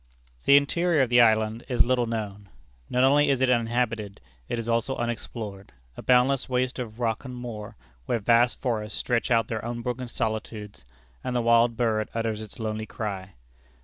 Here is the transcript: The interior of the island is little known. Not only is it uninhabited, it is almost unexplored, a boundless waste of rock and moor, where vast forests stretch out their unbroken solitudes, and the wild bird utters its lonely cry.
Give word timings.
The 0.45 0.57
interior 0.57 1.03
of 1.03 1.09
the 1.11 1.21
island 1.21 1.63
is 1.69 1.85
little 1.85 2.07
known. 2.07 2.49
Not 2.89 3.03
only 3.03 3.29
is 3.29 3.39
it 3.39 3.51
uninhabited, 3.51 4.19
it 4.49 4.57
is 4.57 4.67
almost 4.67 4.89
unexplored, 4.89 5.73
a 5.95 6.01
boundless 6.01 6.49
waste 6.49 6.79
of 6.79 6.99
rock 6.99 7.23
and 7.23 7.35
moor, 7.35 7.75
where 8.07 8.17
vast 8.17 8.59
forests 8.63 8.97
stretch 8.97 9.29
out 9.29 9.47
their 9.47 9.59
unbroken 9.59 10.07
solitudes, 10.07 10.85
and 11.23 11.35
the 11.35 11.41
wild 11.41 11.77
bird 11.77 12.09
utters 12.15 12.41
its 12.41 12.57
lonely 12.57 12.87
cry. 12.87 13.33